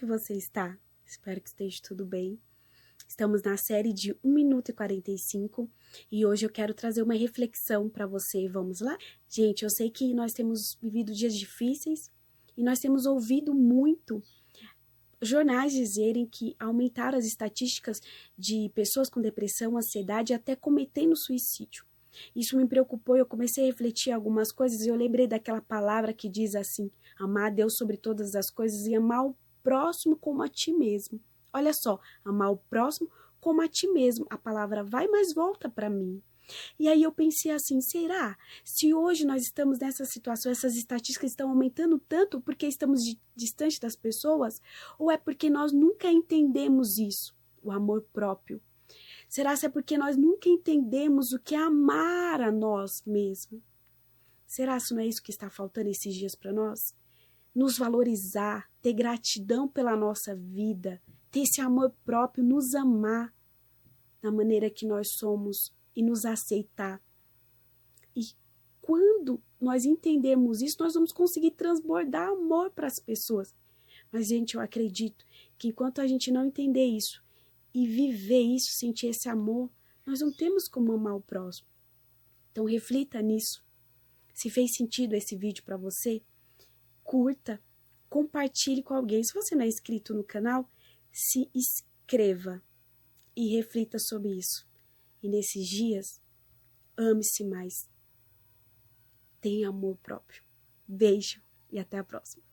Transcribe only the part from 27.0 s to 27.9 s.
amar a Deus